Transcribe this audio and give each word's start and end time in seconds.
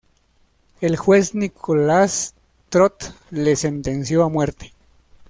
El 0.79 0.97
juez 0.97 1.35
Nicholas 1.35 2.33
Trott 2.69 3.13
le 3.29 3.55
sentenció 3.55 4.23
a 4.23 4.29
muerte. 4.29 4.73